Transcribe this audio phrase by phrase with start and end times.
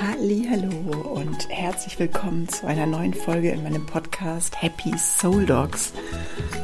[0.00, 5.92] Hallo und herzlich willkommen zu einer neuen Folge in meinem Podcast Happy Soul Dogs.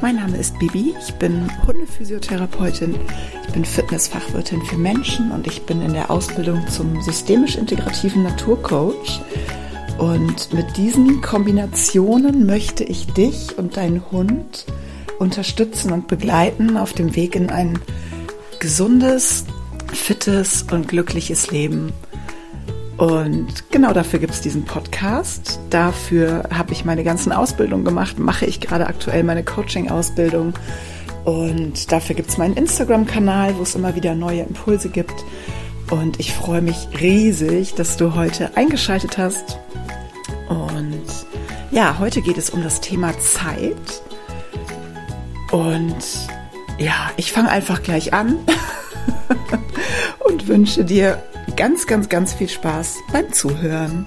[0.00, 2.98] Mein Name ist Bibi, ich bin Hundephysiotherapeutin,
[3.46, 9.20] ich bin Fitnessfachwirtin für Menschen und ich bin in der Ausbildung zum systemisch integrativen Naturcoach.
[9.98, 14.64] Und mit diesen Kombinationen möchte ich dich und deinen Hund
[15.18, 17.78] unterstützen und begleiten auf dem Weg in ein
[18.58, 19.44] gesundes,
[19.92, 21.92] fittes und glückliches Leben.
[22.98, 25.60] Und genau dafür gibt es diesen Podcast.
[25.70, 30.52] Dafür habe ich meine ganzen Ausbildungen gemacht, mache ich gerade aktuell meine Coaching-Ausbildung.
[31.24, 35.14] Und dafür gibt es meinen Instagram-Kanal, wo es immer wieder neue Impulse gibt.
[35.90, 39.58] Und ich freue mich riesig, dass du heute eingeschaltet hast.
[40.48, 41.04] Und
[41.70, 44.02] ja, heute geht es um das Thema Zeit.
[45.52, 45.96] Und
[46.78, 48.38] ja, ich fange einfach gleich an
[50.28, 51.22] und wünsche dir
[51.58, 54.06] ganz, ganz, ganz viel Spaß beim Zuhören.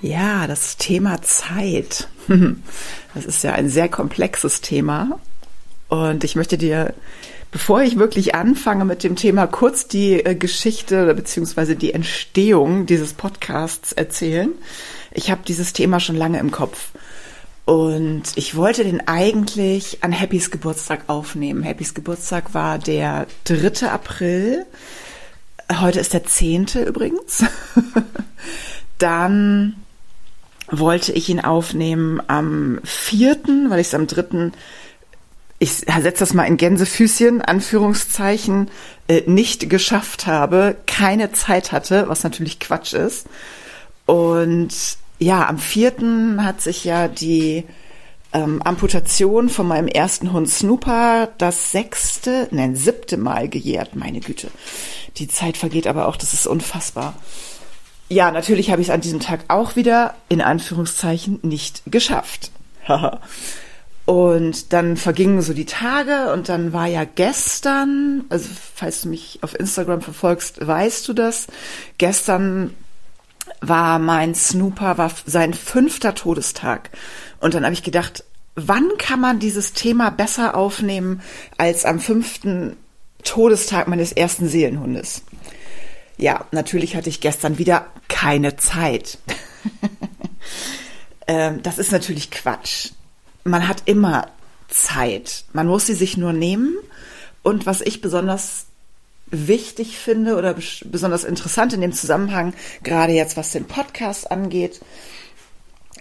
[0.00, 2.08] Ja, das Thema Zeit.
[3.14, 5.18] Das ist ja ein sehr komplexes Thema.
[5.88, 6.94] Und ich möchte dir
[7.50, 11.74] Bevor ich wirklich anfange mit dem Thema, kurz die äh, Geschichte bzw.
[11.76, 14.52] die Entstehung dieses Podcasts erzählen.
[15.12, 16.90] Ich habe dieses Thema schon lange im Kopf.
[17.68, 21.62] Und ich wollte den eigentlich an Happys Geburtstag aufnehmen.
[21.62, 23.90] Happys Geburtstag war der 3.
[23.90, 24.64] April.
[25.78, 26.68] Heute ist der 10.
[26.86, 27.44] übrigens.
[28.98, 29.76] Dann
[30.70, 33.36] wollte ich ihn aufnehmen am 4.,
[33.68, 34.50] weil ich es am 3
[35.58, 38.70] ich setze das mal in Gänsefüßchen, Anführungszeichen,
[39.08, 43.26] äh, nicht geschafft habe, keine Zeit hatte, was natürlich Quatsch ist.
[44.06, 44.72] Und
[45.18, 47.64] ja, am vierten hat sich ja die
[48.32, 54.48] ähm, Amputation von meinem ersten Hund Snooper das sechste, nein, siebte Mal gejährt, meine Güte.
[55.16, 57.14] Die Zeit vergeht aber auch, das ist unfassbar.
[58.08, 62.50] Ja, natürlich habe ich es an diesem Tag auch wieder, in Anführungszeichen, nicht geschafft.
[64.06, 69.40] Und dann vergingen so die Tage und dann war ja gestern, also falls du mich
[69.42, 71.46] auf Instagram verfolgst, weißt du das.
[71.98, 72.72] Gestern
[73.60, 76.90] war mein Snooper, war sein fünfter Todestag.
[77.40, 78.24] Und dann habe ich gedacht,
[78.54, 81.22] wann kann man dieses Thema besser aufnehmen
[81.56, 82.76] als am fünften
[83.24, 85.22] Todestag meines ersten Seelenhundes?
[86.16, 89.18] Ja, natürlich hatte ich gestern wieder keine Zeit.
[91.26, 92.90] ähm, das ist natürlich Quatsch
[93.48, 94.28] man hat immer
[94.68, 95.44] Zeit.
[95.52, 96.76] Man muss sie sich nur nehmen.
[97.42, 98.66] Und was ich besonders
[99.30, 104.80] wichtig finde oder besonders interessant in dem Zusammenhang, gerade jetzt was den Podcast angeht,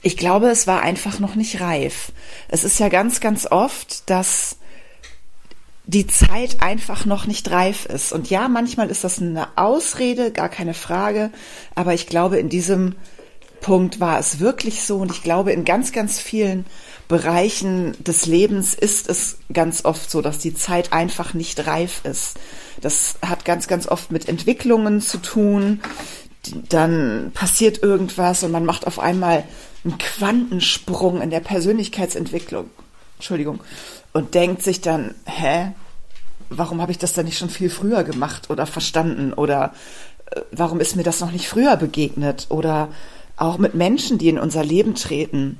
[0.01, 2.11] ich glaube, es war einfach noch nicht reif.
[2.47, 4.57] Es ist ja ganz, ganz oft, dass
[5.85, 8.11] die Zeit einfach noch nicht reif ist.
[8.11, 11.31] Und ja, manchmal ist das eine Ausrede, gar keine Frage.
[11.75, 12.95] Aber ich glaube, in diesem
[13.61, 14.97] Punkt war es wirklich so.
[14.97, 16.65] Und ich glaube, in ganz, ganz vielen
[17.07, 22.37] Bereichen des Lebens ist es ganz oft so, dass die Zeit einfach nicht reif ist.
[22.81, 25.79] Das hat ganz, ganz oft mit Entwicklungen zu tun.
[26.69, 29.45] Dann passiert irgendwas und man macht auf einmal
[29.85, 32.69] einen Quantensprung in der Persönlichkeitsentwicklung.
[33.15, 33.61] Entschuldigung.
[34.11, 35.71] Und denkt sich dann, hä?
[36.49, 39.33] Warum habe ich das dann nicht schon viel früher gemacht oder verstanden?
[39.33, 39.73] Oder
[40.31, 42.47] äh, warum ist mir das noch nicht früher begegnet?
[42.49, 42.89] Oder
[43.37, 45.57] auch mit Menschen, die in unser Leben treten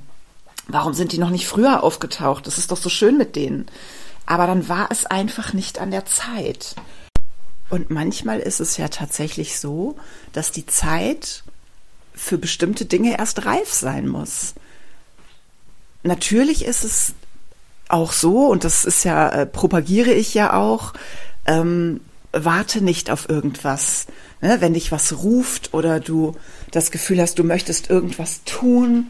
[0.68, 2.46] Warum sind die noch nicht früher aufgetaucht?
[2.46, 3.66] Das ist doch so schön mit denen.
[4.26, 6.76] Aber dann war es einfach nicht an der Zeit.
[7.70, 9.96] Und manchmal ist es ja tatsächlich so,
[10.32, 11.42] dass die Zeit
[12.14, 14.54] für bestimmte Dinge erst reif sein muss.
[16.02, 17.14] Natürlich ist es
[17.88, 20.92] auch so, und das ist ja, äh, propagiere ich ja auch,
[21.46, 22.00] ähm,
[22.32, 24.06] warte nicht auf irgendwas.
[24.42, 24.60] Ne?
[24.60, 26.36] Wenn dich was ruft oder du
[26.70, 29.06] das Gefühl hast, du möchtest irgendwas tun,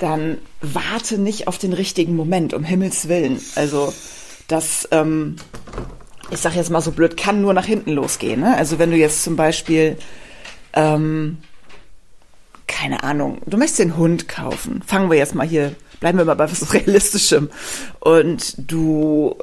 [0.00, 3.40] dann warte nicht auf den richtigen Moment, um Himmels Willen.
[3.54, 3.92] Also
[4.48, 5.36] das, ähm,
[6.30, 8.40] ich sage jetzt mal so blöd, kann nur nach hinten losgehen.
[8.40, 8.56] Ne?
[8.56, 9.98] Also wenn du jetzt zum Beispiel,
[10.72, 11.38] ähm,
[12.66, 14.82] keine Ahnung, du möchtest den Hund kaufen.
[14.86, 17.50] Fangen wir jetzt mal hier, bleiben wir mal bei was Realistischem.
[18.00, 19.36] Und du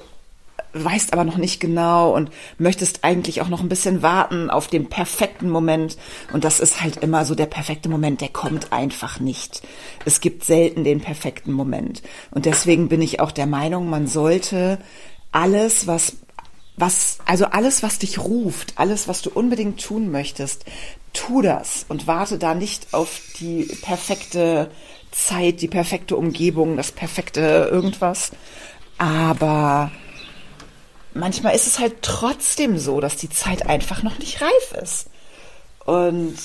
[0.74, 4.90] weißt aber noch nicht genau und möchtest eigentlich auch noch ein bisschen warten auf den
[4.90, 5.98] perfekten Moment.
[6.34, 9.62] Und das ist halt immer so der perfekte Moment, der kommt einfach nicht.
[10.06, 12.02] Es gibt selten den perfekten Moment.
[12.32, 14.80] Und deswegen bin ich auch der Meinung, man sollte
[15.32, 16.18] alles, was
[16.80, 20.64] was, also alles, was dich ruft, alles, was du unbedingt tun möchtest,
[21.12, 24.70] tu das und warte da nicht auf die perfekte
[25.10, 28.32] Zeit, die perfekte Umgebung, das perfekte irgendwas,
[28.98, 29.92] Aber
[31.18, 35.08] manchmal ist es halt trotzdem so, dass die Zeit einfach noch nicht reif ist.
[35.86, 36.36] Und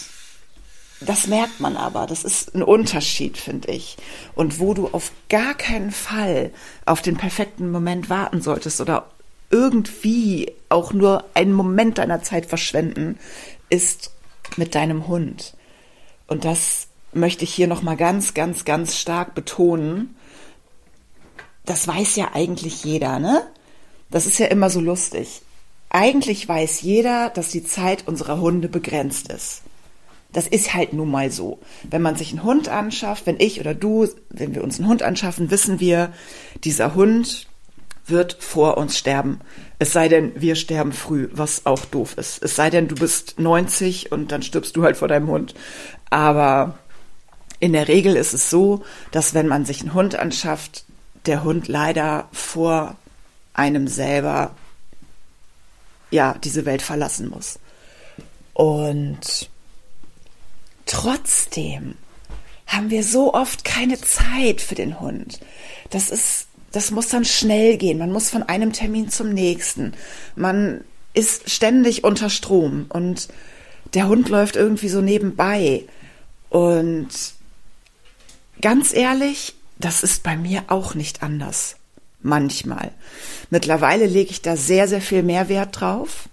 [1.00, 2.06] das merkt man aber.
[2.06, 3.96] Das ist ein Unterschied, finde ich.
[4.34, 6.50] Und wo du auf gar keinen Fall
[6.86, 9.06] auf den perfekten Moment warten solltest oder
[9.50, 13.18] irgendwie auch nur einen Moment deiner Zeit verschwenden,
[13.68, 14.12] ist
[14.56, 15.54] mit deinem Hund.
[16.26, 20.16] Und das möchte ich hier nochmal ganz, ganz, ganz stark betonen.
[21.66, 23.46] Das weiß ja eigentlich jeder, ne?
[24.12, 25.42] Das ist ja immer so lustig.
[25.90, 29.62] Eigentlich weiß jeder, dass die Zeit unserer Hunde begrenzt ist.
[30.32, 31.58] Das ist halt nun mal so.
[31.82, 35.02] Wenn man sich einen Hund anschafft, wenn ich oder du, wenn wir uns einen Hund
[35.02, 36.12] anschaffen, wissen wir,
[36.64, 37.48] dieser Hund
[38.06, 39.40] wird vor uns sterben.
[39.78, 42.42] Es sei denn, wir sterben früh, was auch doof ist.
[42.42, 45.54] Es sei denn, du bist 90 und dann stirbst du halt vor deinem Hund.
[46.10, 46.78] Aber
[47.60, 50.84] in der Regel ist es so, dass wenn man sich einen Hund anschafft,
[51.26, 52.96] der Hund leider vor
[53.54, 54.54] einem selber
[56.10, 57.58] ja diese Welt verlassen muss.
[58.54, 59.50] Und
[60.86, 61.96] trotzdem
[62.66, 65.40] haben wir so oft keine Zeit für den Hund.
[65.90, 67.98] Das ist, das muss dann schnell gehen.
[67.98, 69.94] Man muss von einem Termin zum nächsten.
[70.36, 70.84] Man
[71.14, 73.28] ist ständig unter Strom und
[73.94, 75.84] der Hund läuft irgendwie so nebenbei.
[76.48, 77.08] Und
[78.60, 81.76] ganz ehrlich, das ist bei mir auch nicht anders.
[82.22, 82.92] Manchmal.
[83.50, 86.28] Mittlerweile lege ich da sehr, sehr viel mehr Wert drauf,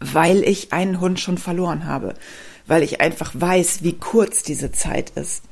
[0.00, 2.14] weil ich einen Hund schon verloren habe
[2.66, 5.44] weil ich einfach weiß, wie kurz diese Zeit ist.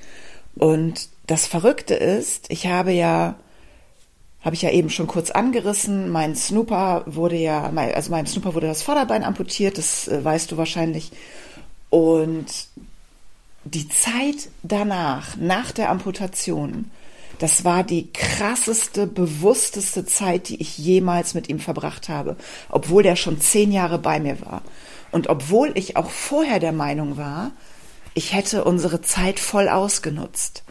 [0.56, 3.36] Und das Verrückte ist, ich habe ja,
[4.42, 8.66] habe ich ja eben schon kurz angerissen, mein Snooper wurde ja, also meinem Snooper wurde
[8.66, 11.12] das Vorderbein amputiert, das äh, weißt du wahrscheinlich.
[11.90, 12.46] Und
[13.64, 16.90] die Zeit danach, nach der Amputation,
[17.38, 22.36] das war die krasseste, bewussteste Zeit, die ich jemals mit ihm verbracht habe,
[22.68, 24.62] obwohl der schon zehn Jahre bei mir war.
[25.10, 27.52] Und obwohl ich auch vorher der Meinung war,
[28.14, 30.62] ich hätte unsere Zeit voll ausgenutzt,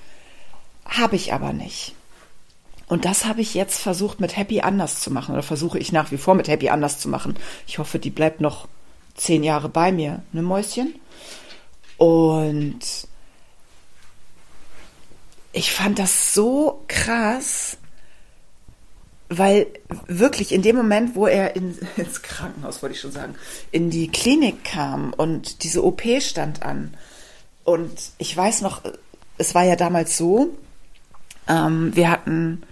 [0.85, 1.95] habe ich aber nicht.
[2.87, 6.11] Und das habe ich jetzt versucht mit Happy anders zu machen oder versuche ich nach
[6.11, 7.35] wie vor mit Happy anders zu machen.
[7.65, 8.67] Ich hoffe, die bleibt noch
[9.15, 10.95] zehn Jahre bei mir, ne Mäuschen?
[11.97, 12.79] Und
[15.53, 17.77] ich fand das so krass,
[19.29, 19.67] weil
[20.07, 23.35] wirklich in dem Moment, wo er in, ins Krankenhaus, wollte ich schon sagen,
[23.71, 26.95] in die Klinik kam und diese OP stand an.
[27.63, 28.81] Und ich weiß noch,
[29.37, 30.49] es war ja damals so,
[31.47, 32.63] ähm, wir hatten,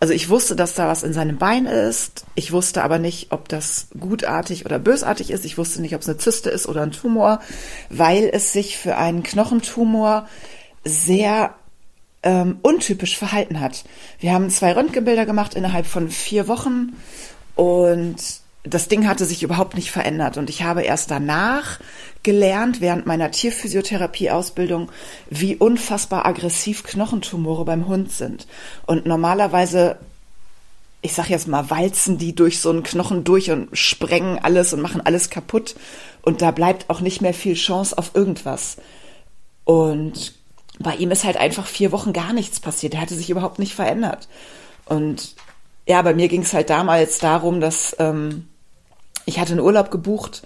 [0.00, 2.24] also ich wusste, dass da was in seinem Bein ist.
[2.34, 5.44] Ich wusste aber nicht, ob das gutartig oder bösartig ist.
[5.44, 7.40] Ich wusste nicht, ob es eine Zyste ist oder ein Tumor,
[7.90, 10.28] weil es sich für einen Knochentumor
[10.84, 11.54] sehr
[12.24, 13.84] ähm, untypisch verhalten hat.
[14.18, 16.94] Wir haben zwei Röntgenbilder gemacht innerhalb von vier Wochen
[17.54, 18.16] und
[18.64, 20.38] das Ding hatte sich überhaupt nicht verändert.
[20.38, 21.78] Und ich habe erst danach
[22.22, 24.90] gelernt, während meiner Tierphysiotherapie-Ausbildung,
[25.28, 28.46] wie unfassbar aggressiv Knochentumore beim Hund sind.
[28.86, 29.98] Und normalerweise,
[31.02, 34.80] ich sag jetzt mal, walzen die durch so einen Knochen durch und sprengen alles und
[34.80, 35.76] machen alles kaputt.
[36.22, 38.78] Und da bleibt auch nicht mehr viel Chance auf irgendwas.
[39.64, 40.32] Und
[40.78, 42.94] bei ihm ist halt einfach vier Wochen gar nichts passiert.
[42.94, 44.28] Er hatte sich überhaupt nicht verändert.
[44.86, 45.34] Und
[45.86, 48.48] ja, bei mir ging es halt damals darum, dass ähm,
[49.26, 50.42] ich hatte einen Urlaub gebucht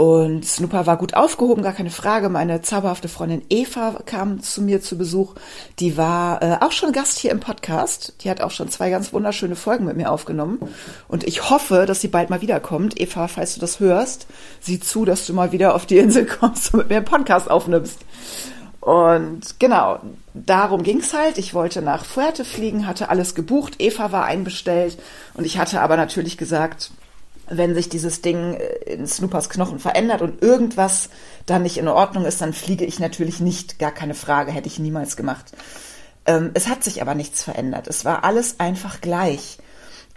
[0.00, 2.30] und Snooper war gut aufgehoben, gar keine Frage.
[2.30, 5.34] Meine zauberhafte Freundin Eva kam zu mir zu Besuch.
[5.78, 8.14] Die war äh, auch schon Gast hier im Podcast.
[8.22, 10.58] Die hat auch schon zwei ganz wunderschöne Folgen mit mir aufgenommen.
[11.06, 12.98] Und ich hoffe, dass sie bald mal wiederkommt.
[12.98, 14.26] Eva, falls du das hörst,
[14.60, 17.50] sieh zu, dass du mal wieder auf die Insel kommst und mit mir einen Podcast
[17.50, 17.98] aufnimmst.
[18.80, 20.00] Und genau,
[20.32, 21.36] darum ging's halt.
[21.38, 24.98] Ich wollte nach Fuerte fliegen, hatte alles gebucht, Eva war einbestellt
[25.34, 26.90] und ich hatte aber natürlich gesagt,
[27.50, 31.10] wenn sich dieses Ding äh, in Snoopers Knochen verändert und irgendwas
[31.46, 34.78] dann nicht in Ordnung ist, dann fliege ich natürlich nicht, gar keine Frage, hätte ich
[34.78, 35.52] niemals gemacht.
[36.26, 37.88] Ähm, es hat sich aber nichts verändert.
[37.88, 39.58] Es war alles einfach gleich.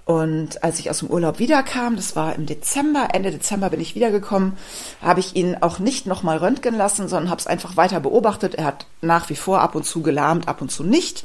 [0.06, 3.96] Und als ich aus dem Urlaub wiederkam, das war im Dezember, Ende Dezember bin ich
[3.96, 4.58] wiedergekommen,
[5.02, 8.56] habe ich ihn auch nicht nochmal röntgen lassen, sondern habe es einfach weiter beobachtet.
[8.56, 11.24] Er hat nach wie vor ab und zu gelahmt, ab und zu nicht.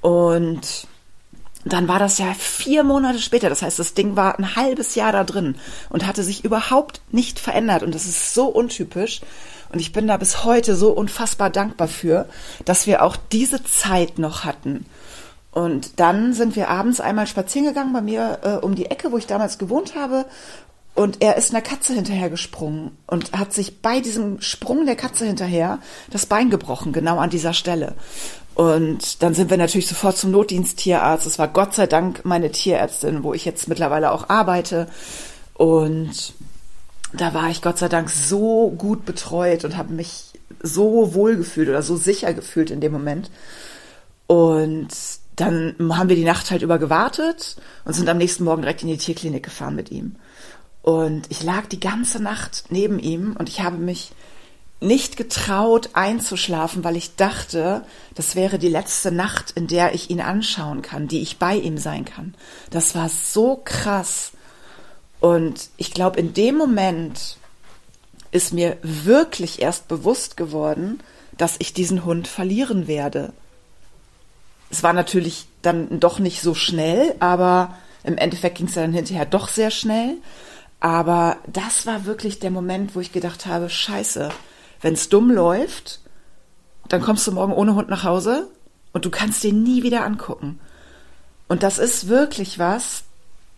[0.00, 0.86] Und
[1.64, 3.48] dann war das ja vier Monate später.
[3.48, 5.56] Das heißt, das Ding war ein halbes Jahr da drin
[5.90, 7.82] und hatte sich überhaupt nicht verändert.
[7.82, 9.20] Und das ist so untypisch.
[9.72, 12.28] Und ich bin da bis heute so unfassbar dankbar für,
[12.64, 14.86] dass wir auch diese Zeit noch hatten.
[15.52, 19.18] Und dann sind wir abends einmal spazieren gegangen bei mir äh, um die Ecke, wo
[19.18, 20.24] ich damals gewohnt habe.
[20.94, 25.78] Und er ist einer Katze hinterhergesprungen und hat sich bei diesem Sprung der Katze hinterher
[26.10, 27.94] das Bein gebrochen, genau an dieser Stelle.
[28.54, 31.26] Und dann sind wir natürlich sofort zum Notdiensttierarzt.
[31.26, 34.86] Es war Gott sei Dank meine Tierärztin, wo ich jetzt mittlerweile auch arbeite.
[35.54, 36.34] Und
[37.14, 40.32] da war ich Gott sei Dank so gut betreut und habe mich
[40.62, 43.30] so wohl gefühlt oder so sicher gefühlt in dem Moment.
[44.26, 44.88] Und
[45.36, 48.88] dann haben wir die Nacht halt über gewartet und sind am nächsten Morgen direkt in
[48.88, 50.16] die Tierklinik gefahren mit ihm.
[50.82, 54.12] Und ich lag die ganze Nacht neben ihm und ich habe mich
[54.80, 57.84] nicht getraut einzuschlafen, weil ich dachte,
[58.14, 61.78] das wäre die letzte Nacht, in der ich ihn anschauen kann, die ich bei ihm
[61.78, 62.34] sein kann.
[62.70, 64.32] Das war so krass.
[65.20, 67.36] Und ich glaube, in dem Moment
[68.32, 71.00] ist mir wirklich erst bewusst geworden,
[71.38, 73.32] dass ich diesen Hund verlieren werde.
[74.72, 79.26] Es war natürlich dann doch nicht so schnell, aber im Endeffekt ging es dann hinterher
[79.26, 80.16] doch sehr schnell.
[80.80, 84.30] Aber das war wirklich der Moment, wo ich gedacht habe, scheiße,
[84.80, 86.00] wenn es dumm läuft,
[86.88, 88.48] dann kommst du morgen ohne Hund nach Hause
[88.92, 90.58] und du kannst den nie wieder angucken.
[91.48, 93.04] Und das ist wirklich was,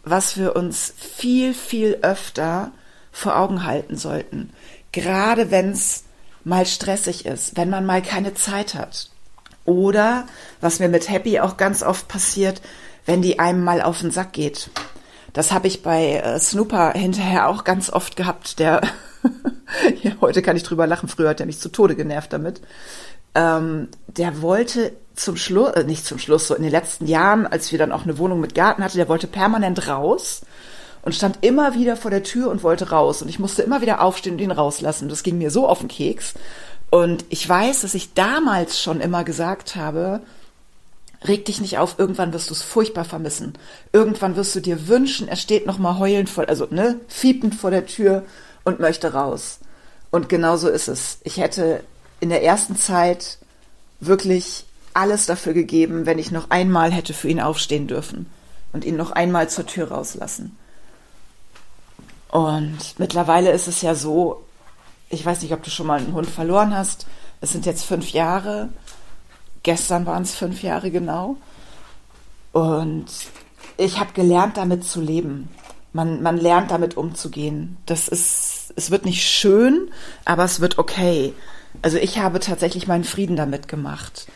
[0.03, 2.73] was wir uns viel, viel öfter
[3.13, 4.51] vor Augen halten sollten.
[4.91, 6.05] Gerade wenn es
[6.43, 9.11] mal stressig ist, wenn man mal keine Zeit hat.
[9.65, 10.27] Oder,
[10.61, 12.61] was mir mit Happy auch ganz oft passiert,
[13.07, 14.71] wenn die einem mal auf den Sack geht.
[15.33, 18.59] Das habe ich bei äh, Snooper hinterher auch ganz oft gehabt.
[18.59, 18.83] Der
[20.03, 22.61] ja, heute kann ich drüber lachen, früher hat er mich zu Tode genervt damit.
[23.35, 27.73] Ähm, der wollte zum Schluss, äh, nicht zum Schluss, so in den letzten Jahren, als
[27.73, 30.43] wir dann auch eine Wohnung mit Garten hatten, der wollte permanent raus
[31.03, 33.23] und stand immer wieder vor der Tür und wollte raus.
[33.23, 35.09] Und ich musste immer wieder aufstehen und ihn rauslassen.
[35.09, 36.35] Das ging mir so auf den Keks.
[36.95, 40.21] Und ich weiß, dass ich damals schon immer gesagt habe,
[41.25, 43.55] reg dich nicht auf, irgendwann wirst du es furchtbar vermissen.
[43.93, 47.73] Irgendwann wirst du dir wünschen, er steht noch mal heulend vor, also ne, fiepend vor
[47.73, 48.23] der Tür
[48.63, 49.59] und möchte raus.
[50.13, 51.19] Und genau so ist es.
[51.25, 51.83] Ich hätte
[52.21, 53.39] in der ersten Zeit
[53.99, 58.31] wirklich alles dafür gegeben, wenn ich noch einmal hätte für ihn aufstehen dürfen
[58.73, 60.57] und ihn noch einmal zur Tür rauslassen.
[62.31, 64.44] Und mittlerweile ist es ja so,
[65.09, 67.07] ich weiß nicht, ob du schon mal einen Hund verloren hast.
[67.41, 68.69] Es sind jetzt fünf Jahre.
[69.63, 71.37] Gestern waren es fünf Jahre genau.
[72.53, 73.07] Und
[73.77, 75.49] ich habe gelernt, damit zu leben.
[75.93, 77.77] Man, man lernt damit umzugehen.
[77.87, 79.91] Das ist, es wird nicht schön,
[80.25, 81.35] aber es wird okay.
[81.83, 84.27] Also ich habe tatsächlich meinen Frieden damit gemacht.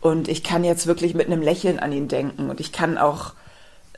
[0.00, 2.50] Und ich kann jetzt wirklich mit einem Lächeln an ihn denken.
[2.50, 3.34] Und ich kann auch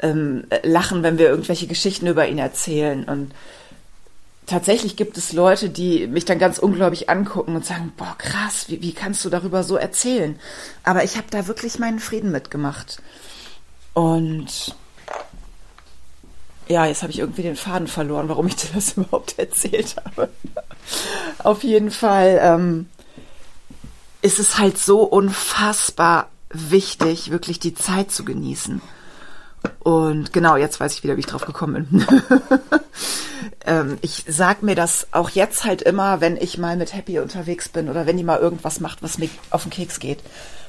[0.03, 3.05] ähm, lachen, wenn wir irgendwelche Geschichten über ihn erzählen.
[3.05, 3.33] Und
[4.51, 8.83] tatsächlich gibt es Leute, die mich dann ganz ungläubig angucken und sagen, boah, krass, wie,
[8.83, 10.39] wie kannst du darüber so erzählen?
[10.83, 13.01] Aber ich habe da wirklich meinen Frieden mitgemacht.
[13.95, 14.75] Und
[16.69, 20.29] ja, jetzt habe ich irgendwie den Faden verloren, warum ich dir das überhaupt erzählt habe.
[21.39, 22.89] Auf jeden Fall ähm,
[24.23, 28.83] ist es halt so unfassbar wichtig, wirklich die Zeit zu genießen.
[29.81, 32.07] Und genau, jetzt weiß ich wieder, wie ich drauf gekommen bin.
[33.67, 37.69] ähm, ich sag mir das auch jetzt halt immer, wenn ich mal mit Happy unterwegs
[37.69, 40.21] bin oder wenn die mal irgendwas macht, was mir auf den Keks geht,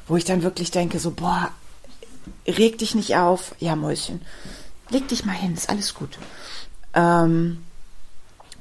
[0.07, 1.50] wo ich dann wirklich denke, so, boah,
[2.48, 3.55] reg dich nicht auf.
[3.60, 4.21] Ja, Mäuschen
[4.91, 6.17] leg dich mal hin, ist alles gut.
[6.93, 7.63] Ähm,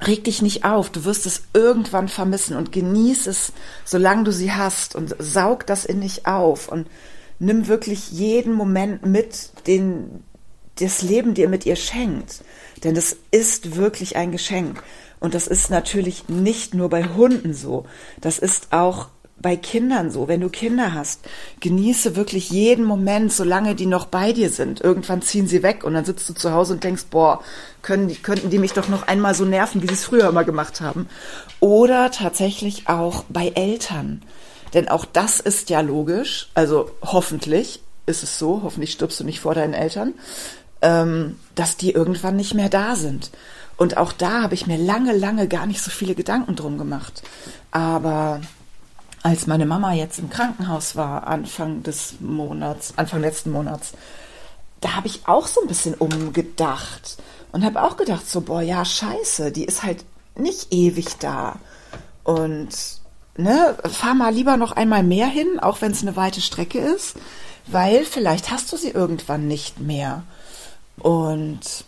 [0.01, 3.53] reg dich nicht auf, du wirst es irgendwann vermissen und genieß es,
[3.85, 6.87] solange du sie hast und saug das in dich auf und
[7.41, 10.23] nimm wirklich jeden Moment mit, den
[10.79, 12.43] das Leben dir mit ihr schenkt.
[12.83, 14.81] Denn das ist wirklich ein Geschenk.
[15.19, 17.85] Und das ist natürlich nicht nur bei Hunden so.
[18.21, 19.09] Das ist auch
[19.41, 21.21] bei Kindern so, wenn du Kinder hast,
[21.61, 24.81] genieße wirklich jeden Moment, solange die noch bei dir sind.
[24.81, 27.43] Irgendwann ziehen sie weg und dann sitzt du zu Hause und denkst, boah,
[27.81, 30.43] können die, könnten die mich doch noch einmal so nerven, wie sie es früher immer
[30.43, 31.09] gemacht haben.
[31.59, 34.21] Oder tatsächlich auch bei Eltern.
[34.73, 39.39] Denn auch das ist ja logisch, also hoffentlich ist es so, hoffentlich stirbst du nicht
[39.39, 40.13] vor deinen Eltern,
[40.81, 43.31] ähm, dass die irgendwann nicht mehr da sind.
[43.77, 47.23] Und auch da habe ich mir lange, lange gar nicht so viele Gedanken drum gemacht.
[47.71, 48.41] Aber
[49.23, 53.93] als meine Mama jetzt im Krankenhaus war, Anfang des Monats, Anfang letzten Monats,
[54.81, 57.17] da habe ich auch so ein bisschen umgedacht
[57.51, 60.03] und habe auch gedacht, so, boah, ja, scheiße, die ist halt
[60.35, 61.59] nicht ewig da.
[62.23, 63.00] Und
[63.37, 67.15] ne, fahr mal lieber noch einmal mehr hin, auch wenn es eine weite Strecke ist,
[67.67, 70.23] weil vielleicht hast du sie irgendwann nicht mehr.
[70.97, 71.85] Und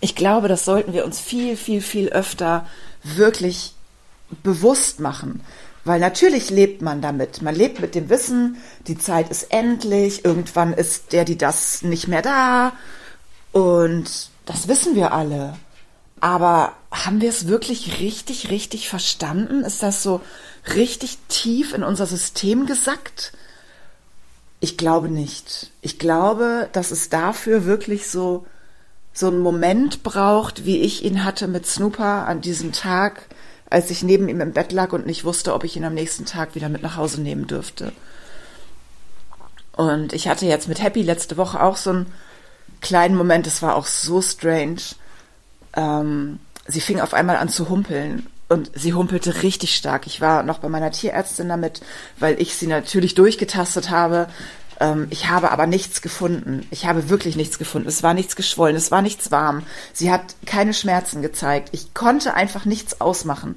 [0.00, 2.66] ich glaube, das sollten wir uns viel, viel, viel öfter
[3.02, 3.74] wirklich
[4.42, 5.40] bewusst machen.
[5.84, 7.42] Weil natürlich lebt man damit.
[7.42, 8.56] Man lebt mit dem Wissen,
[8.86, 12.72] die Zeit ist endlich, irgendwann ist der, die das nicht mehr da.
[13.52, 15.54] Und das wissen wir alle.
[16.24, 19.62] Aber haben wir es wirklich richtig, richtig verstanden?
[19.62, 20.22] Ist das so
[20.74, 23.32] richtig tief in unser System gesackt?
[24.58, 25.70] Ich glaube nicht.
[25.82, 28.46] Ich glaube, dass es dafür wirklich so,
[29.12, 33.26] so einen Moment braucht, wie ich ihn hatte mit Snooper an diesem Tag,
[33.68, 36.24] als ich neben ihm im Bett lag und nicht wusste, ob ich ihn am nächsten
[36.24, 37.92] Tag wieder mit nach Hause nehmen dürfte.
[39.76, 42.12] Und ich hatte jetzt mit Happy letzte Woche auch so einen
[42.80, 44.80] kleinen Moment, es war auch so strange.
[45.76, 50.06] Ähm, sie fing auf einmal an zu humpeln und sie humpelte richtig stark.
[50.06, 51.80] Ich war noch bei meiner Tierärztin damit,
[52.18, 54.28] weil ich sie natürlich durchgetastet habe.
[54.80, 56.66] Ähm, ich habe aber nichts gefunden.
[56.70, 57.88] Ich habe wirklich nichts gefunden.
[57.88, 59.62] Es war nichts geschwollen, es war nichts warm.
[59.92, 61.70] Sie hat keine Schmerzen gezeigt.
[61.72, 63.56] Ich konnte einfach nichts ausmachen.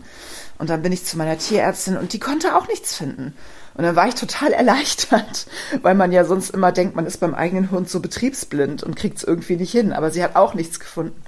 [0.57, 3.36] Und dann bin ich zu meiner Tierärztin und die konnte auch nichts finden.
[3.75, 5.47] Und dann war ich total erleichtert,
[5.81, 9.17] weil man ja sonst immer denkt, man ist beim eigenen Hund so betriebsblind und kriegt
[9.17, 9.93] es irgendwie nicht hin.
[9.93, 11.21] Aber sie hat auch nichts gefunden.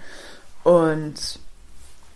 [0.70, 1.40] Und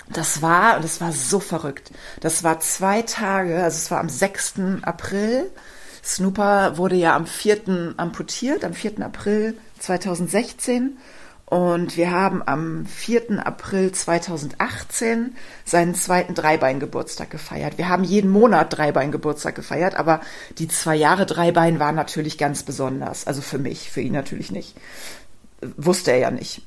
[0.10, 1.92] das war, das war so verrückt.
[2.20, 4.54] Das war zwei Tage, also es war am 6.
[4.84, 5.50] April.
[6.04, 7.96] Snooper wurde ja am 4.
[7.98, 9.04] amputiert, am 4.
[9.04, 11.00] April 2016.
[11.48, 13.44] Und wir haben am 4.
[13.44, 17.80] April 2018 seinen zweiten Dreibein-Geburtstag gefeiert.
[17.80, 20.22] Wir haben jeden Monat Dreibein-Geburtstag gefeiert, aber
[20.60, 23.26] die zwei Jahre Dreibein waren natürlich ganz besonders.
[23.26, 24.76] Also für mich, für ihn natürlich nicht.
[25.76, 26.62] Wusste er ja nicht.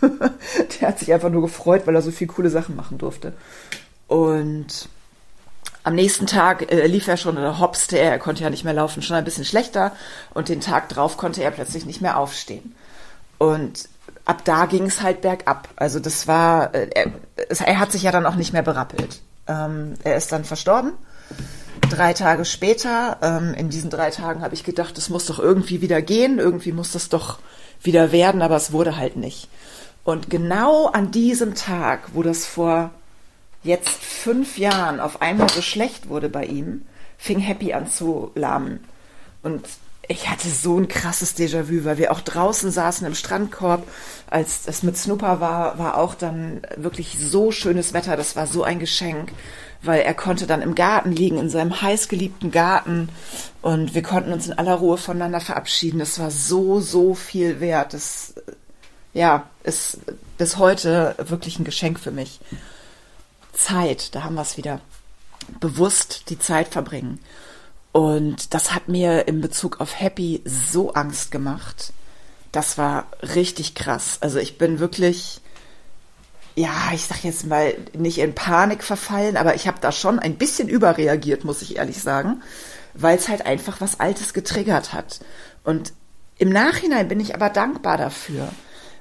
[0.80, 3.32] Der hat sich einfach nur gefreut, weil er so viele coole Sachen machen durfte.
[4.06, 4.88] Und
[5.84, 8.74] am nächsten Tag äh, lief er schon oder hopste er, er konnte ja nicht mehr
[8.74, 9.92] laufen, schon ein bisschen schlechter.
[10.34, 12.74] Und den Tag drauf konnte er plötzlich nicht mehr aufstehen.
[13.38, 13.88] Und
[14.24, 15.68] ab da ging es halt bergab.
[15.76, 17.12] Also das war, äh, er,
[17.48, 19.20] er, hat sich ja dann auch nicht mehr berappelt.
[19.46, 20.92] Ähm, er ist dann verstorben.
[21.88, 25.80] Drei Tage später, ähm, in diesen drei Tagen habe ich gedacht, es muss doch irgendwie
[25.80, 27.38] wieder gehen, irgendwie muss das doch
[27.82, 29.48] wieder werden, aber es wurde halt nicht.
[30.08, 32.92] Und genau an diesem Tag, wo das vor
[33.62, 36.86] jetzt fünf Jahren auf einmal so schlecht wurde bei ihm,
[37.18, 38.82] fing Happy an zu lahmen.
[39.42, 39.66] Und
[40.08, 43.86] ich hatte so ein krasses Déjà-vu, weil wir auch draußen saßen im Strandkorb.
[44.30, 48.16] Als es mit Snooper war, war auch dann wirklich so schönes Wetter.
[48.16, 49.30] Das war so ein Geschenk,
[49.82, 53.10] weil er konnte dann im Garten liegen, in seinem heißgeliebten Garten.
[53.60, 55.98] Und wir konnten uns in aller Ruhe voneinander verabschieden.
[55.98, 57.92] Das war so, so viel wert.
[57.92, 58.32] Das,
[59.12, 59.98] ja, ist
[60.36, 62.40] bis heute wirklich ein Geschenk für mich.
[63.52, 64.80] Zeit, da haben wir es wieder.
[65.60, 67.20] Bewusst die Zeit verbringen.
[67.92, 71.92] Und das hat mir in Bezug auf Happy so Angst gemacht.
[72.52, 74.18] Das war richtig krass.
[74.20, 75.40] Also ich bin wirklich,
[76.54, 80.36] ja, ich sag jetzt mal, nicht in Panik verfallen, aber ich habe da schon ein
[80.36, 82.42] bisschen überreagiert, muss ich ehrlich sagen,
[82.94, 85.20] weil es halt einfach was Altes getriggert hat.
[85.64, 85.92] Und
[86.38, 88.50] im Nachhinein bin ich aber dankbar dafür,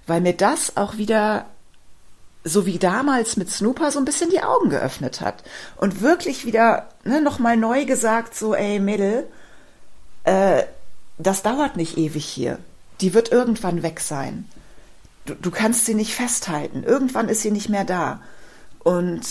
[0.07, 1.45] weil mir das auch wieder
[2.43, 5.43] so wie damals mit Snooper so ein bisschen die Augen geöffnet hat
[5.75, 9.27] und wirklich wieder ne, nochmal neu gesagt, so, ey Mädel,
[10.23, 10.63] äh,
[11.17, 12.59] das dauert nicht ewig hier.
[13.01, 14.47] Die wird irgendwann weg sein.
[15.25, 16.83] Du, du kannst sie nicht festhalten.
[16.83, 18.21] Irgendwann ist sie nicht mehr da.
[18.79, 19.21] Und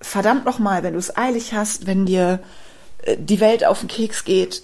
[0.00, 2.40] verdammt nochmal, wenn du es eilig hast, wenn dir
[3.02, 4.62] äh, die Welt auf den Keks geht,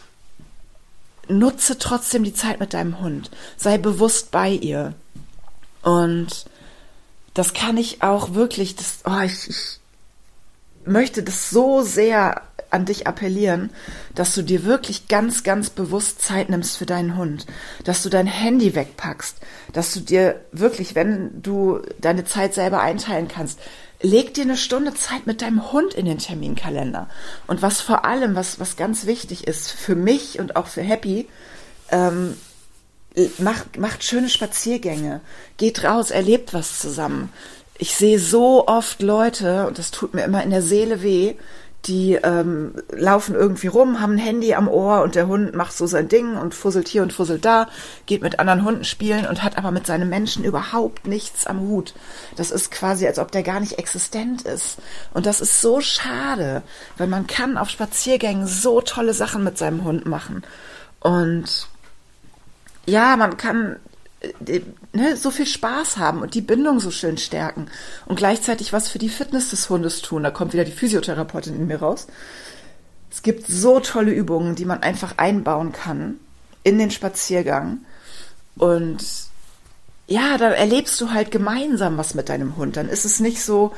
[1.29, 3.31] nutze trotzdem die Zeit mit deinem Hund.
[3.57, 4.95] Sei bewusst bei ihr.
[5.87, 6.46] Und
[7.33, 9.79] das kann ich auch wirklich, das, oh, ich, ich
[10.85, 13.70] möchte das so sehr an dich appellieren,
[14.12, 17.46] dass du dir wirklich ganz, ganz bewusst Zeit nimmst für deinen Hund,
[17.85, 19.37] dass du dein Handy wegpackst,
[19.72, 23.61] dass du dir wirklich, wenn du deine Zeit selber einteilen kannst,
[24.03, 27.09] leg dir eine Stunde Zeit mit deinem Hund in den Terminkalender.
[27.46, 31.29] Und was vor allem, was, was ganz wichtig ist für mich und auch für Happy,
[31.92, 32.37] ähm,
[33.38, 35.20] macht, macht schöne Spaziergänge,
[35.57, 37.33] geht raus, erlebt was zusammen.
[37.79, 41.35] Ich sehe so oft Leute, und das tut mir immer in der Seele weh,
[41.87, 45.87] die ähm, laufen irgendwie rum, haben ein Handy am Ohr und der Hund macht so
[45.87, 47.68] sein Ding und fusselt hier und fusselt da,
[48.07, 51.94] geht mit anderen Hunden spielen und hat aber mit seinem Menschen überhaupt nichts am Hut.
[52.37, 54.79] Das ist quasi, als ob der gar nicht existent ist.
[55.14, 56.62] Und das ist so schade,
[56.96, 60.42] weil man kann auf Spaziergängen so tolle Sachen mit seinem Hund machen.
[61.00, 61.68] Und
[62.87, 63.77] ja, man kann
[64.20, 64.61] äh,
[64.92, 67.68] ne, so viel Spaß haben und die Bindung so schön stärken
[68.07, 70.22] und gleichzeitig was für die Fitness des Hundes tun.
[70.22, 72.07] Da kommt wieder die Physiotherapeutin in mir raus.
[73.11, 76.16] Es gibt so tolle Übungen, die man einfach einbauen kann
[76.62, 77.79] in den Spaziergang.
[78.57, 78.99] Und
[80.07, 82.77] ja, da erlebst du halt gemeinsam was mit deinem Hund.
[82.77, 83.75] Dann ist es nicht so,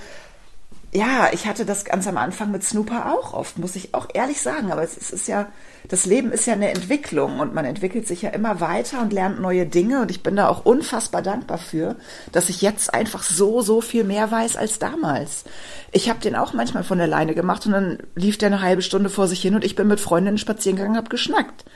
[0.93, 4.41] ja, ich hatte das ganz am Anfang mit Snooper auch oft, muss ich auch ehrlich
[4.41, 4.73] sagen.
[4.73, 5.47] Aber es ist ja,
[5.89, 9.39] das Leben ist ja eine Entwicklung und man entwickelt sich ja immer weiter und lernt
[9.39, 10.01] neue Dinge.
[10.01, 11.97] Und ich bin da auch unfassbar dankbar für,
[12.33, 15.45] dass ich jetzt einfach so, so viel mehr weiß als damals.
[15.93, 18.83] Ich habe den auch manchmal von der Leine gemacht und dann lief der eine halbe
[18.83, 21.67] Stunde vor sich hin und ich bin mit Freundinnen spazieren gegangen, hab geschnackt.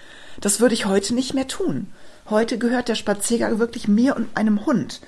[0.41, 1.93] Das würde ich heute nicht mehr tun.
[2.31, 5.03] Heute gehört der Spaziergang wirklich mir und einem Hund.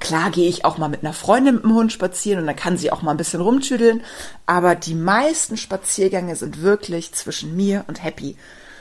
[0.00, 2.76] Klar gehe ich auch mal mit einer Freundin mit dem Hund spazieren und dann kann
[2.76, 4.02] sie auch mal ein bisschen rumtüdeln,
[4.46, 8.36] aber die meisten Spaziergänge sind wirklich zwischen mir und Happy.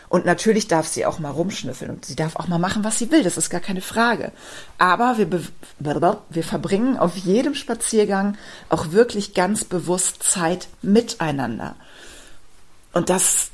[0.09, 3.11] Und natürlich darf sie auch mal rumschnüffeln und sie darf auch mal machen, was sie
[3.11, 4.31] will, das ist gar keine Frage.
[4.77, 5.27] Aber wir,
[6.29, 8.37] wir verbringen auf jedem Spaziergang
[8.69, 11.75] auch wirklich ganz bewusst Zeit miteinander.
[12.93, 13.51] Und das,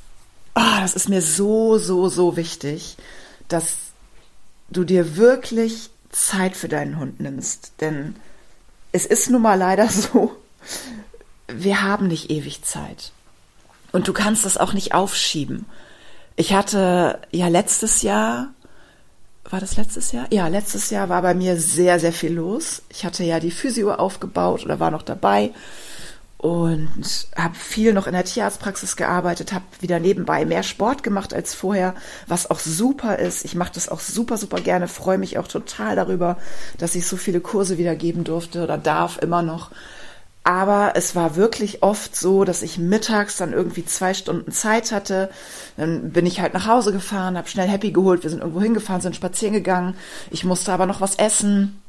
[0.55, 2.97] oh, das ist mir so, so, so wichtig,
[3.47, 3.77] dass
[4.69, 7.73] du dir wirklich Zeit für deinen Hund nimmst.
[7.81, 8.15] Denn
[8.91, 10.31] es ist nun mal leider so,
[11.47, 13.11] wir haben nicht ewig Zeit.
[13.91, 15.65] Und du kannst das auch nicht aufschieben.
[16.35, 18.49] Ich hatte ja letztes Jahr,
[19.49, 20.25] war das letztes Jahr?
[20.31, 22.81] Ja, letztes Jahr war bei mir sehr, sehr viel los.
[22.89, 25.51] Ich hatte ja die Physio aufgebaut oder war noch dabei
[26.43, 31.53] und habe viel noch in der Tierarztpraxis gearbeitet, habe wieder nebenbei mehr Sport gemacht als
[31.53, 31.95] vorher,
[32.27, 33.45] was auch super ist.
[33.45, 36.37] Ich mache das auch super, super gerne, freue mich auch total darüber,
[36.77, 39.71] dass ich so viele Kurse wieder geben durfte oder darf immer noch.
[40.43, 45.29] Aber es war wirklich oft so, dass ich mittags dann irgendwie zwei Stunden Zeit hatte.
[45.77, 48.23] Dann bin ich halt nach Hause gefahren, habe schnell Happy geholt.
[48.23, 49.95] Wir sind irgendwo hingefahren, sind spazieren gegangen.
[50.29, 51.81] Ich musste aber noch was essen.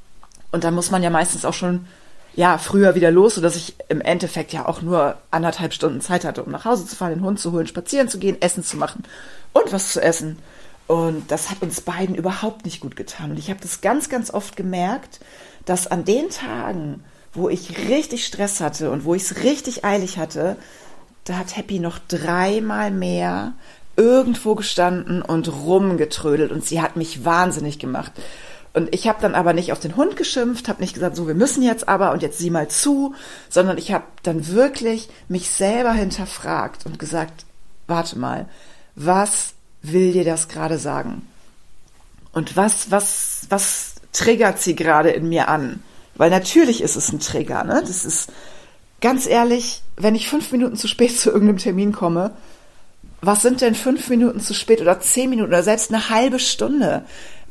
[0.52, 1.86] Und dann muss man ja meistens auch schon
[2.36, 6.42] ja, früher wieder los, sodass ich im Endeffekt ja auch nur anderthalb Stunden Zeit hatte,
[6.42, 9.04] um nach Hause zu fahren, den Hund zu holen, spazieren zu gehen, Essen zu machen
[9.52, 10.38] und was zu essen.
[10.86, 13.30] Und das hat uns beiden überhaupt nicht gut getan.
[13.30, 15.20] Und ich habe das ganz, ganz oft gemerkt,
[15.64, 20.18] dass an den Tagen, wo ich richtig Stress hatte und wo ich es richtig eilig
[20.18, 20.56] hatte,
[21.24, 23.54] da hat Happy noch dreimal mehr
[23.96, 28.12] irgendwo gestanden und rumgetrödelt und sie hat mich wahnsinnig gemacht.
[28.74, 31.34] Und ich habe dann aber nicht auf den Hund geschimpft, habe nicht gesagt, so wir
[31.34, 33.14] müssen jetzt aber und jetzt sieh mal zu,
[33.48, 37.46] sondern ich habe dann wirklich mich selber hinterfragt und gesagt,
[37.86, 38.46] warte mal,
[38.96, 41.28] was will dir das gerade sagen?
[42.32, 45.80] Und was was was triggert sie gerade in mir an?
[46.16, 47.80] Weil natürlich ist es ein Trigger, ne?
[47.80, 48.32] Das ist
[49.00, 52.32] ganz ehrlich, wenn ich fünf Minuten zu spät zu irgendeinem Termin komme,
[53.20, 57.04] was sind denn fünf Minuten zu spät oder zehn Minuten oder selbst eine halbe Stunde?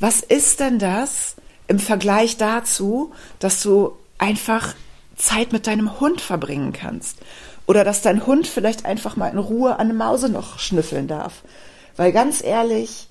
[0.04, 1.38] Was ist denn das
[1.70, 4.76] im Vergleich dazu, dass du einfach
[5.16, 7.20] Zeit mit deinem Hund verbringen kannst?
[7.68, 11.44] Oder dass dein Hund vielleicht einfach mal in Ruhe an eine Mause noch schnüffeln darf?
[11.96, 13.08] Weil ganz ehrlich,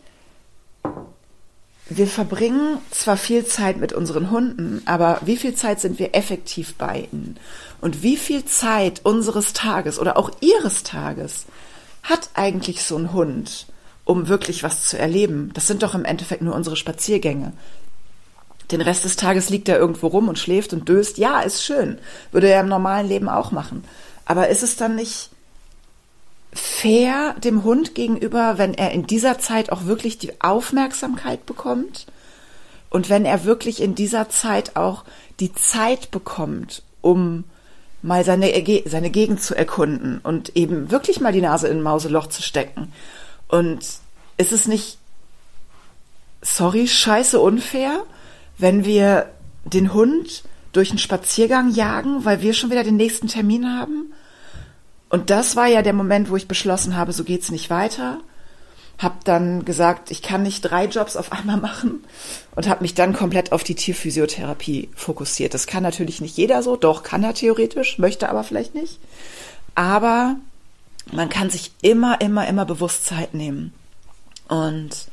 [1.88, 6.74] wir verbringen zwar viel Zeit mit unseren Hunden, aber wie viel Zeit sind wir effektiv
[6.74, 7.38] bei ihnen?
[7.80, 11.46] Und wie viel Zeit unseres Tages oder auch ihres Tages
[12.02, 13.71] hat eigentlich so ein Hund?
[14.04, 15.50] Um wirklich was zu erleben.
[15.54, 17.52] Das sind doch im Endeffekt nur unsere Spaziergänge.
[18.70, 21.18] Den Rest des Tages liegt er irgendwo rum und schläft und döst.
[21.18, 21.98] Ja, ist schön.
[22.30, 23.84] Würde er im normalen Leben auch machen.
[24.24, 25.30] Aber ist es dann nicht
[26.52, 32.06] fair dem Hund gegenüber, wenn er in dieser Zeit auch wirklich die Aufmerksamkeit bekommt?
[32.88, 35.04] Und wenn er wirklich in dieser Zeit auch
[35.40, 37.44] die Zeit bekommt, um
[38.02, 38.52] mal seine,
[38.86, 42.92] seine Gegend zu erkunden und eben wirklich mal die Nase in ein Mauseloch zu stecken
[43.52, 43.80] und
[44.38, 44.96] ist es nicht,
[46.40, 48.02] sorry, scheiße unfair,
[48.56, 49.28] wenn wir
[49.64, 54.14] den Hund durch einen Spaziergang jagen, weil wir schon wieder den nächsten Termin haben?
[55.10, 58.20] Und das war ja der Moment, wo ich beschlossen habe, so geht's nicht weiter.
[58.96, 62.02] Hab dann gesagt, ich kann nicht drei Jobs auf einmal machen
[62.56, 65.52] und habe mich dann komplett auf die Tierphysiotherapie fokussiert.
[65.52, 68.98] Das kann natürlich nicht jeder so, doch kann er theoretisch, möchte aber vielleicht nicht.
[69.74, 70.36] Aber
[71.10, 73.72] man kann sich immer, immer, immer bewusst Zeit nehmen.
[74.48, 75.08] Und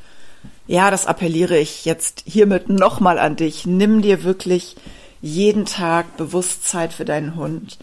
[0.66, 3.66] ja, das appelliere ich jetzt hiermit nochmal an dich.
[3.66, 4.76] Nimm dir wirklich
[5.20, 7.78] jeden Tag bewusst Zeit für deinen Hund.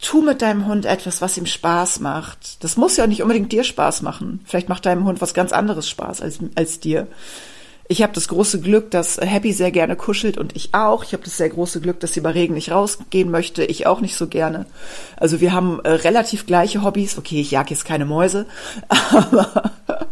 [0.00, 2.62] Tu mit deinem Hund etwas, was ihm Spaß macht.
[2.62, 4.40] Das muss ja nicht unbedingt dir Spaß machen.
[4.44, 7.08] Vielleicht macht deinem Hund was ganz anderes Spaß als, als dir.
[7.88, 11.04] Ich habe das große Glück, dass Happy sehr gerne kuschelt und ich auch.
[11.04, 13.64] Ich habe das sehr große Glück, dass sie bei Regen nicht rausgehen möchte.
[13.64, 14.66] Ich auch nicht so gerne.
[15.16, 17.16] Also wir haben äh, relativ gleiche Hobbys.
[17.16, 18.46] Okay, ich jag jetzt keine Mäuse,
[18.88, 19.72] aber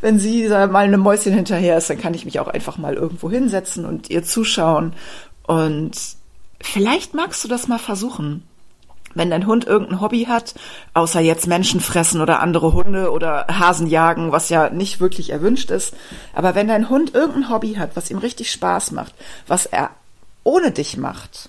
[0.00, 3.30] wenn sie mal eine Mäuschen hinterher ist, dann kann ich mich auch einfach mal irgendwo
[3.30, 4.92] hinsetzen und ihr zuschauen.
[5.46, 5.92] Und
[6.60, 8.42] vielleicht magst du das mal versuchen
[9.16, 10.54] wenn dein Hund irgendein Hobby hat,
[10.94, 15.70] außer jetzt Menschen fressen oder andere Hunde oder Hasen jagen, was ja nicht wirklich erwünscht
[15.70, 15.94] ist,
[16.34, 19.14] aber wenn dein Hund irgendein Hobby hat, was ihm richtig Spaß macht,
[19.46, 19.90] was er
[20.44, 21.48] ohne dich macht,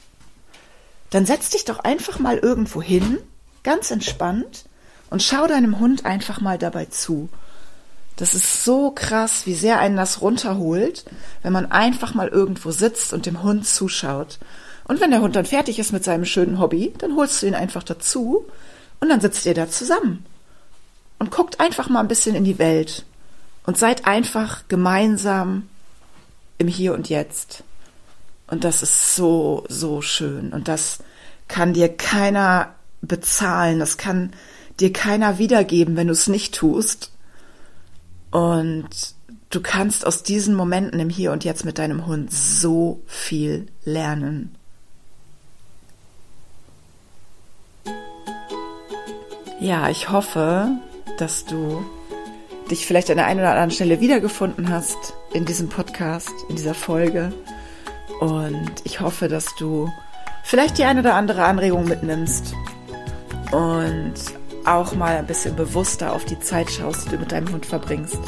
[1.09, 3.19] dann setz dich doch einfach mal irgendwo hin,
[3.63, 4.65] ganz entspannt,
[5.09, 7.29] und schau deinem Hund einfach mal dabei zu.
[8.17, 11.05] Das ist so krass, wie sehr einen das runterholt,
[11.43, 14.39] wenn man einfach mal irgendwo sitzt und dem Hund zuschaut.
[14.87, 17.55] Und wenn der Hund dann fertig ist mit seinem schönen Hobby, dann holst du ihn
[17.55, 18.45] einfach dazu
[18.99, 20.25] und dann sitzt ihr da zusammen
[21.19, 23.05] und guckt einfach mal ein bisschen in die Welt
[23.65, 25.67] Und seid einfach gemeinsam
[26.57, 27.63] im Hier und Jetzt.
[28.47, 30.53] Und das ist so, so schön.
[30.53, 30.99] Und das
[31.49, 33.79] kann dir keiner bezahlen.
[33.79, 34.31] Das kann
[34.79, 37.11] dir keiner wiedergeben, wenn du es nicht tust.
[38.31, 38.87] Und
[39.49, 44.56] du kannst aus diesen Momenten im Hier und Jetzt mit deinem Hund so viel lernen.
[49.59, 50.69] Ja, ich hoffe,
[51.17, 51.83] dass du
[52.69, 56.75] dich vielleicht an der einen oder anderen Stelle wiedergefunden hast in diesem Podcast, in dieser
[56.75, 57.33] Folge.
[58.19, 59.91] Und ich hoffe, dass du
[60.43, 62.53] vielleicht die eine oder andere Anregung mitnimmst
[63.51, 64.13] und
[64.65, 68.19] auch mal ein bisschen bewusster auf die Zeit schaust, die du mit deinem Hund verbringst.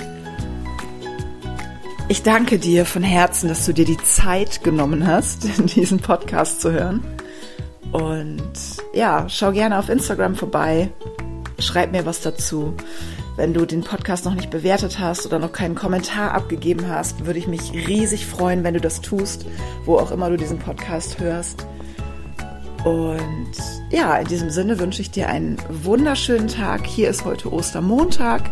[2.07, 6.71] Ich danke dir von Herzen, dass du dir die Zeit genommen hast, diesen Podcast zu
[6.71, 7.18] hören.
[7.91, 8.53] Und
[8.93, 10.91] ja, schau gerne auf Instagram vorbei.
[11.57, 12.75] Schreib mir was dazu.
[13.35, 17.39] Wenn du den Podcast noch nicht bewertet hast oder noch keinen Kommentar abgegeben hast, würde
[17.39, 19.45] ich mich riesig freuen, wenn du das tust,
[19.85, 21.65] wo auch immer du diesen Podcast hörst.
[22.83, 23.51] Und
[23.91, 26.85] ja, in diesem Sinne wünsche ich dir einen wunderschönen Tag.
[26.85, 28.43] Hier ist heute Ostermontag.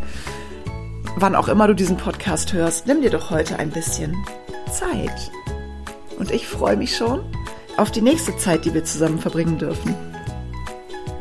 [1.18, 4.16] Wann auch immer du diesen Podcast hörst, nimm dir doch heute ein bisschen
[4.72, 5.32] Zeit.
[6.18, 7.24] Und ich freue mich schon
[7.78, 9.96] auf die nächste Zeit, die wir zusammen verbringen dürfen.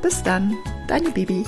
[0.02, 0.54] Bis dann,
[0.88, 1.44] deine Bibi.